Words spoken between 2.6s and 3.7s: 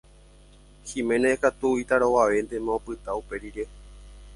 opyta uperire.